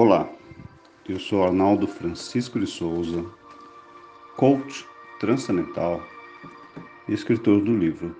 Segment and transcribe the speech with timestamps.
[0.00, 0.30] Olá,
[1.08, 3.26] eu sou Arnaldo Francisco de Souza,
[4.36, 4.86] coach
[5.18, 6.00] transcendental
[7.08, 8.14] e escritor do livro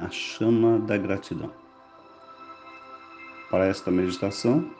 [0.00, 1.52] A Chama da Gratidão.
[3.50, 4.74] Para esta meditação,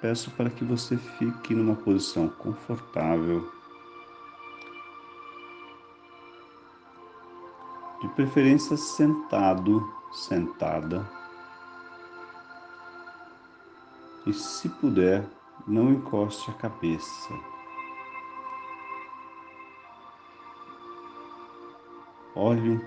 [0.00, 3.48] peço para que você fique numa posição confortável,
[8.02, 11.08] de preferência sentado, sentada,
[14.26, 15.24] e se puder,
[15.66, 17.34] não encoste a cabeça.
[22.34, 22.80] Olhe,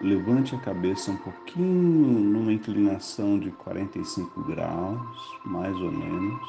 [0.00, 6.40] levante a cabeça um pouquinho numa inclinação de 45 graus, mais ou menos.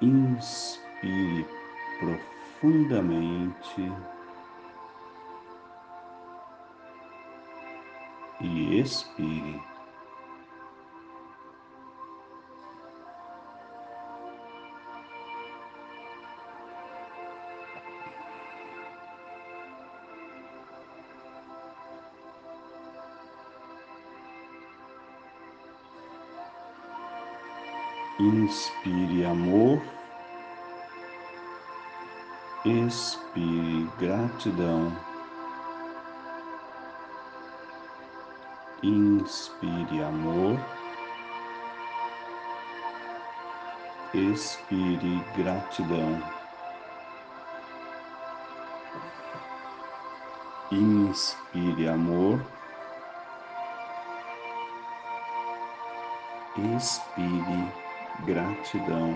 [0.00, 1.46] Inspire
[1.98, 3.92] profundamente
[8.40, 9.75] e expire.
[28.18, 29.82] Inspire amor,
[32.64, 34.90] expire gratidão.
[38.82, 40.58] Inspire amor,
[44.14, 46.22] expire gratidão.
[50.72, 52.40] Inspire amor,
[56.56, 57.85] expire
[58.24, 59.14] gratidão.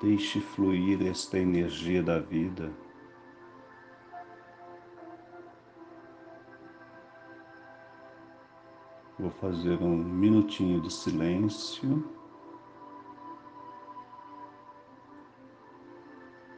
[0.00, 2.72] Deixe fluir esta energia da vida.
[9.18, 12.08] Vou fazer um minutinho de silêncio.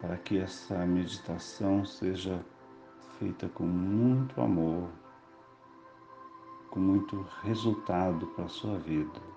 [0.00, 2.44] Para que essa meditação seja
[3.20, 4.88] feita com muito amor,
[6.70, 9.29] com muito resultado para a sua vida.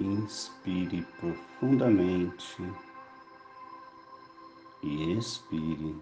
[0.00, 2.56] Inspire profundamente
[4.82, 5.94] e expire.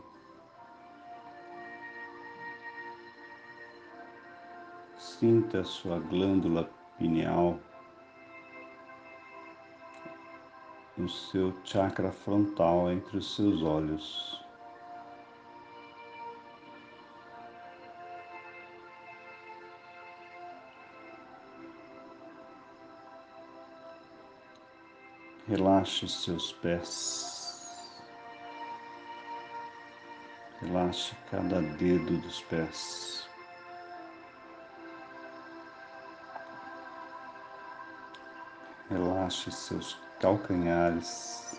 [4.97, 7.59] Sinta sua glândula pineal
[10.97, 14.48] no seu chakra frontal entre os seus olhos.
[25.49, 27.91] Relaxe seus pés.
[30.61, 33.27] Relaxe cada dedo dos pés.
[38.91, 41.59] Relaxe seus calcanhares.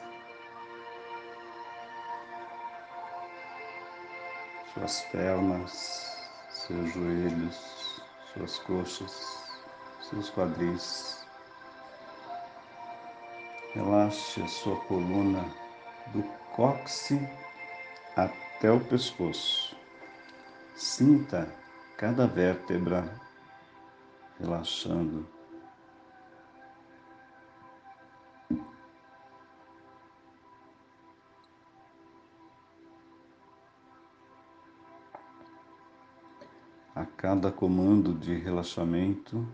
[4.72, 8.04] Suas pernas, seus joelhos,
[8.34, 9.60] suas coxas,
[10.00, 11.19] seus quadris.
[13.74, 15.46] Relaxe a sua coluna
[16.08, 16.24] do
[16.56, 17.22] cóccix
[18.16, 19.78] até o pescoço.
[20.76, 21.48] Sinta
[21.96, 23.14] cada vértebra
[24.40, 25.28] relaxando.
[36.96, 39.48] A cada comando de relaxamento,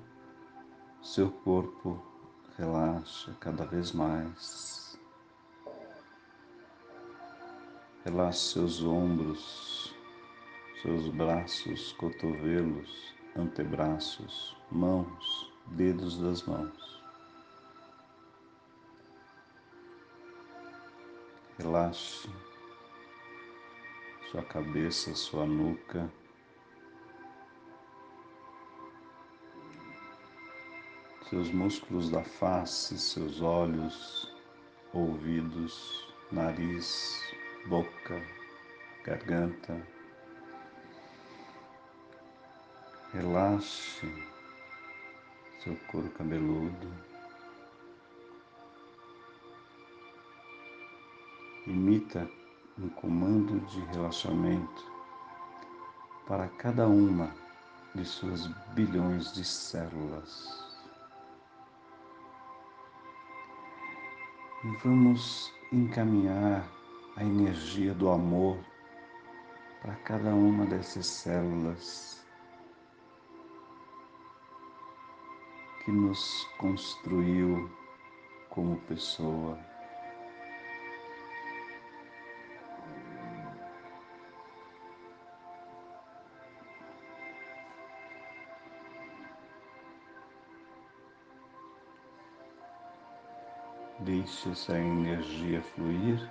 [1.02, 2.15] seu corpo
[2.58, 4.98] relaxa cada vez mais.
[8.04, 9.94] Relaxe seus ombros,
[10.82, 17.04] seus braços, cotovelos, antebraços, mãos, dedos das mãos.
[21.58, 22.30] Relaxe
[24.30, 26.12] sua cabeça, sua nuca.
[31.36, 34.34] Seus músculos da face, seus olhos,
[34.94, 37.22] ouvidos, nariz,
[37.68, 38.24] boca,
[39.04, 39.86] garganta.
[43.12, 44.08] Relaxe
[45.62, 46.88] seu couro cabeludo.
[51.68, 52.32] Imita
[52.80, 54.90] um comando de relaxamento
[56.26, 57.36] para cada uma
[57.94, 60.65] de suas bilhões de células.
[64.66, 66.68] E vamos encaminhar
[67.16, 68.58] a energia do amor
[69.80, 72.26] para cada uma dessas células
[75.84, 77.70] que nos construiu
[78.50, 79.56] como pessoa.
[94.00, 96.30] Deixe essa energia fluir.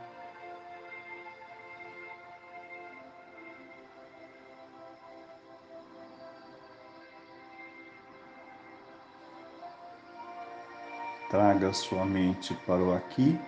[11.30, 13.40] Traga sua mente para o aqui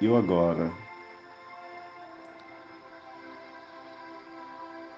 [0.00, 0.70] e o agora.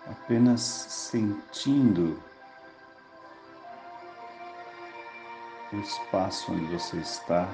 [0.06, 2.22] Apenas sentindo
[5.72, 7.48] o espaço onde você está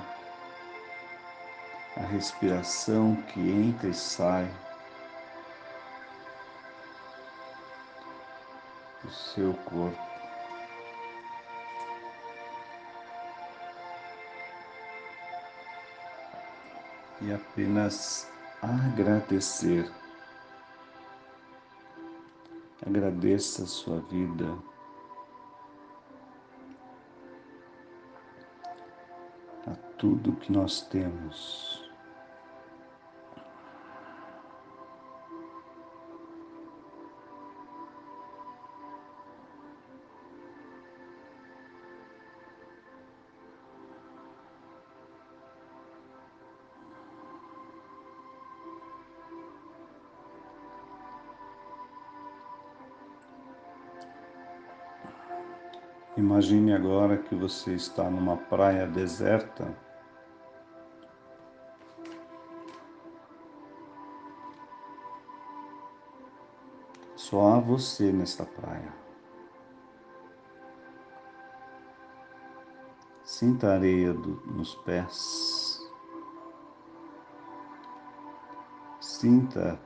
[1.97, 4.51] a respiração que entra e sai
[9.03, 10.13] do seu corpo.
[17.21, 18.29] E apenas
[18.61, 19.91] agradecer.
[22.85, 24.59] Agradeça a sua vida.
[29.67, 31.82] A tudo que nós temos.
[56.23, 59.77] Imagine agora que você está numa praia deserta.
[67.17, 68.95] Só há você nesta praia.
[73.25, 75.81] Sinta a areia do, nos pés.
[79.01, 79.77] Sinta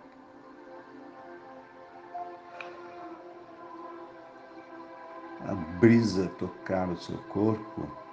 [5.86, 8.05] brisa tocar o seu corpo.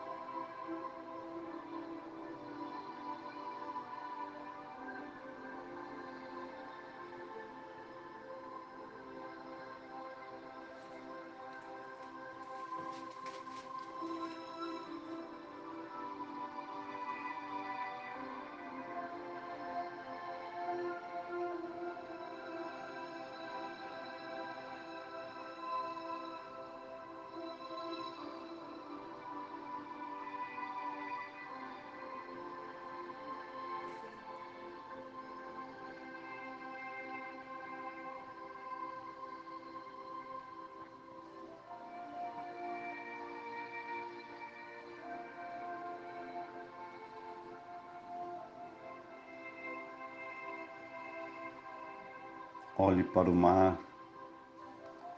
[52.86, 53.80] Olhe para o mar,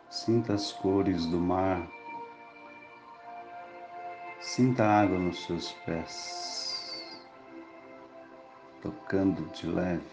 [0.08, 1.90] sinta as cores do mar,
[4.40, 7.20] sinta a água nos seus pés,
[8.84, 10.04] tocando de leve.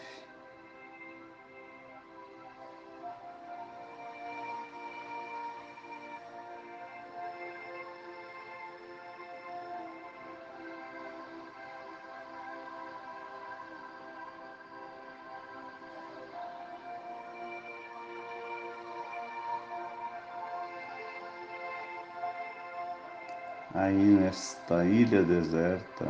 [23.92, 26.06] Aí nesta ilha deserta,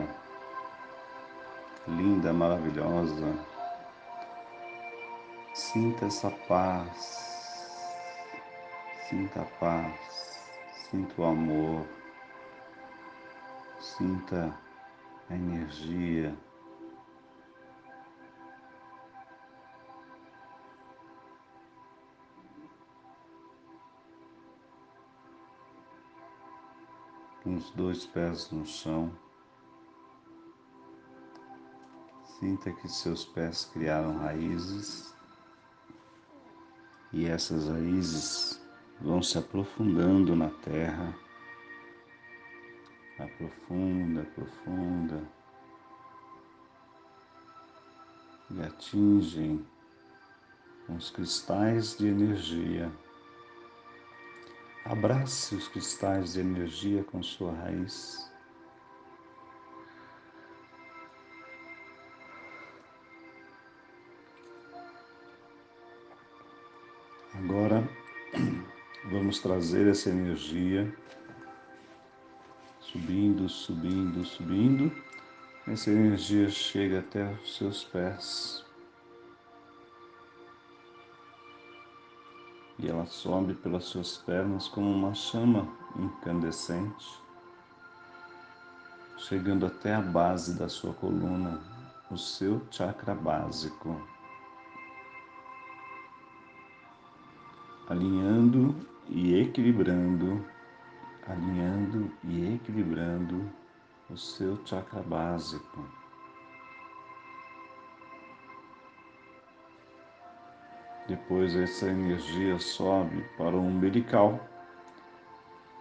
[1.89, 3.35] linda, maravilhosa,
[5.53, 7.69] sinta essa paz,
[9.09, 10.41] sinta a paz,
[10.91, 11.85] sinta o amor,
[13.81, 14.55] sinta
[15.29, 16.33] a energia.
[27.53, 29.13] Com os dois pés no chão.
[32.39, 35.15] Sinta que seus pés criaram raízes
[37.13, 38.61] e essas raízes
[39.01, 41.15] vão se aprofundando na terra.
[43.19, 45.23] Aprofunda, aprofunda
[48.51, 49.67] e atingem
[50.89, 52.91] os cristais de energia
[54.85, 58.29] Abrace os cristais de energia com sua raiz.
[67.33, 67.89] Agora
[69.09, 70.93] vamos trazer essa energia
[72.81, 74.93] subindo, subindo, subindo.
[75.69, 78.72] Essa energia chega até os seus pés.
[82.79, 87.21] E ela sobe pelas suas pernas como uma chama incandescente,
[89.19, 91.61] chegando até a base da sua coluna,
[92.11, 94.01] o seu chakra básico,
[97.89, 98.75] alinhando
[99.09, 100.45] e equilibrando,
[101.27, 103.51] alinhando e equilibrando
[104.11, 106.02] o seu chakra básico.
[111.13, 114.41] Depois essa energia sobe para o umbilical,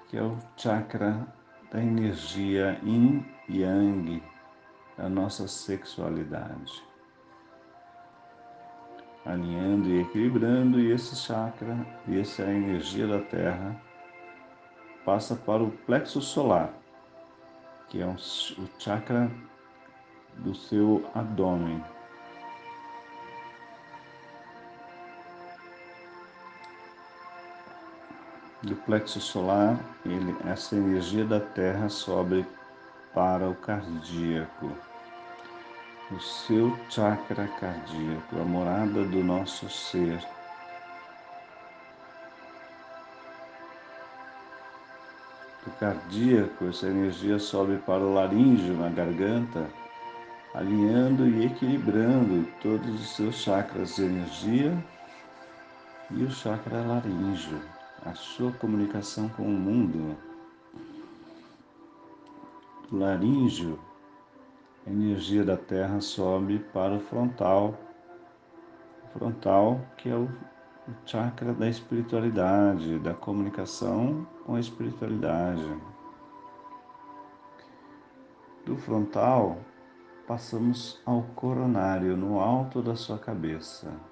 [0.10, 1.26] que é o chakra
[1.72, 4.22] da energia yin yang
[4.98, 6.84] da nossa sexualidade.
[9.26, 11.78] Alinhando e equilibrando, e esse chakra,
[12.10, 13.82] e essa energia da Terra,
[15.06, 16.74] passa para o plexo solar,
[17.88, 18.18] que é o
[18.78, 19.32] chakra
[20.40, 21.82] do seu abdômen.
[28.64, 32.46] Do plexo solar, ele, essa energia da Terra sobe
[33.14, 34.72] para o cardíaco,
[36.12, 40.20] o seu chakra cardíaco, a morada do nosso ser.
[45.66, 49.68] Do cardíaco, essa energia sobe para o laríngeo, na garganta,
[50.54, 54.78] alinhando e equilibrando todos os seus chakras de energia
[56.12, 57.71] e o chakra laríngeo
[58.04, 60.18] a sua comunicação com o mundo.
[62.90, 63.80] Do laríngeo,
[64.86, 67.78] a energia da Terra sobe para o frontal,
[69.14, 70.28] frontal que é o
[71.06, 75.78] chakra da espiritualidade, da comunicação com a espiritualidade.
[78.66, 79.60] Do frontal,
[80.28, 84.11] passamos ao coronário, no alto da sua cabeça.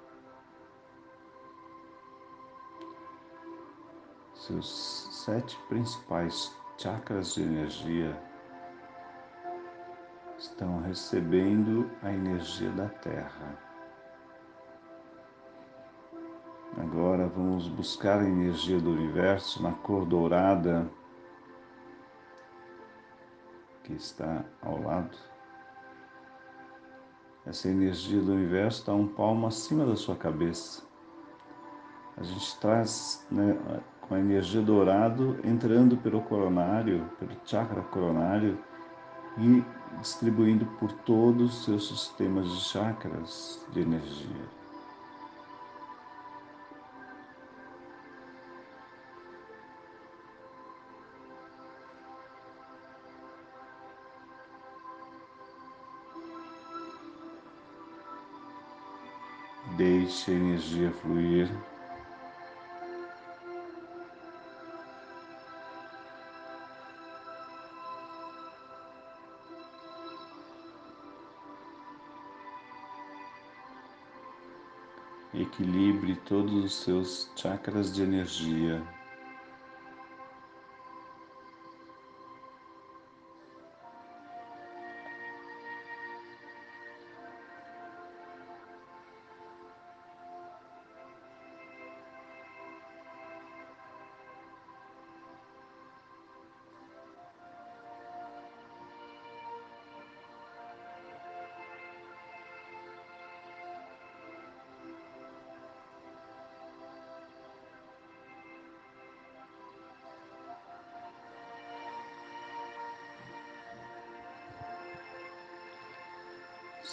[4.50, 8.20] Seus sete principais chakras de energia
[10.36, 13.56] estão recebendo a energia da Terra.
[16.78, 20.90] Agora vamos buscar a energia do universo na cor dourada
[23.84, 25.16] que está ao lado.
[27.46, 30.82] Essa energia do universo está um palmo acima da sua cabeça.
[32.16, 33.56] A gente traz né,
[34.10, 38.58] com a energia dourado entrando pelo coronário, pelo chakra coronário
[39.38, 39.64] e
[40.00, 44.60] distribuindo por todos os seus sistemas de chakras de energia.
[59.76, 61.48] Deixe a energia fluir
[75.34, 78.82] equilibre todos os seus chakras de energia.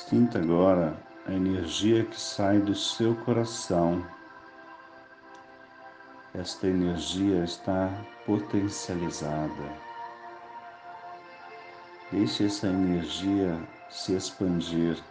[0.06, 0.96] Sinta agora
[1.28, 4.06] a energia que sai do seu coração.
[6.34, 7.90] Esta energia está
[8.26, 9.74] potencializada.
[12.12, 15.04] Deixe essa energia se expandir.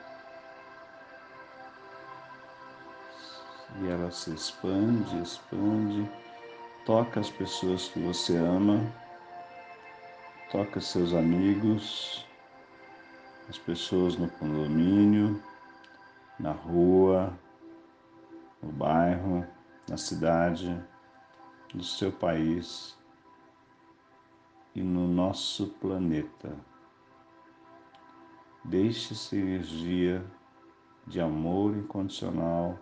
[3.82, 6.08] E ela se expande, expande,
[6.86, 8.80] toca as pessoas que você ama,
[10.50, 12.25] toca seus amigos,
[13.48, 15.42] as pessoas no condomínio,
[16.38, 17.38] na rua,
[18.62, 19.46] no bairro,
[19.88, 20.82] na cidade,
[21.72, 22.98] no seu país
[24.74, 26.56] e no nosso planeta.
[28.64, 30.24] Deixe essa energia
[31.06, 32.78] de amor incondicional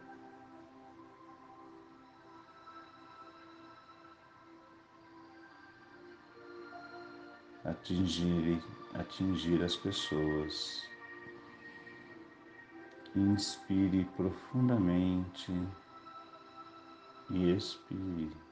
[7.65, 8.63] atingir,
[8.95, 10.83] atingir as pessoas.
[13.15, 15.53] Inspire profundamente
[17.31, 18.44] e expire.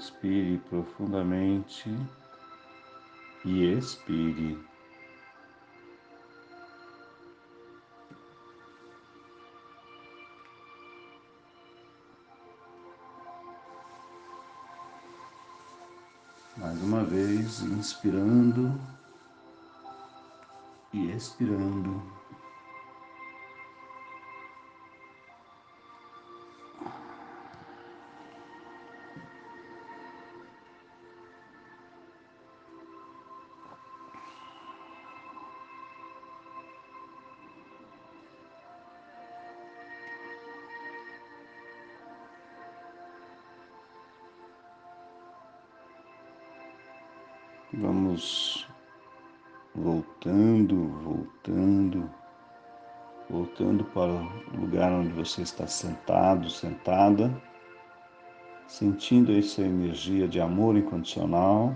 [0.00, 1.94] Inspire profundamente
[3.44, 4.58] e expire.
[16.56, 18.80] Mais uma vez, inspirando
[20.94, 22.19] e expirando.
[47.72, 48.66] Vamos
[49.72, 52.10] voltando, voltando,
[53.28, 57.32] voltando para o lugar onde você está sentado, sentada,
[58.66, 61.72] sentindo essa energia de amor incondicional.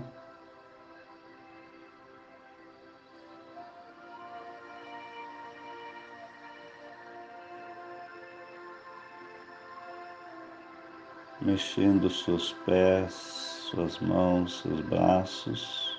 [11.41, 15.95] Mexendo seus pés, suas mãos, seus braços.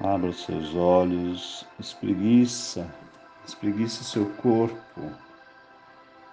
[0.00, 2.88] Abra os seus olhos, espreguiça,
[3.44, 5.12] espreguiça seu corpo,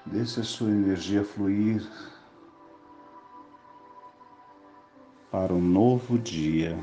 [0.05, 1.83] deixe a sua energia fluir
[5.31, 6.77] para um novo dia.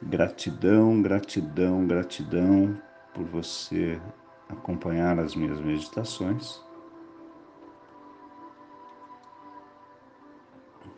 [0.00, 2.80] Gratidão, gratidão, gratidão
[3.12, 4.00] por você
[4.48, 6.62] acompanhar as minhas meditações.